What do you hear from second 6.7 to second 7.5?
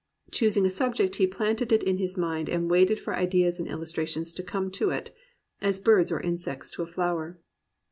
to a flower.